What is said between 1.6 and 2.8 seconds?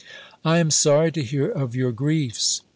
your griefs.